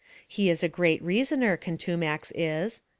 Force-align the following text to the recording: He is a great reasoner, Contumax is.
He 0.27 0.49
is 0.49 0.63
a 0.63 0.67
great 0.67 0.99
reasoner, 1.03 1.55
Contumax 1.57 2.31
is. 2.33 2.81